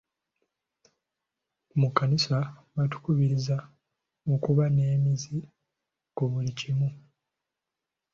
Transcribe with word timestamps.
Mu 1.79 1.87
kkanisa 1.91 2.37
batukubiriza 2.75 3.55
okuba 4.33 4.63
n’emmizi 4.75 5.37
ku 6.15 6.23
buli 6.31 6.51
kimu. 6.59 6.89